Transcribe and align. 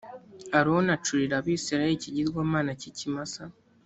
aroni 0.59 0.89
acurira 0.97 1.33
abisirayeli 1.37 1.95
ikigirwamana 1.97 2.71
cy 2.79 2.87
ikimasa 2.91 3.43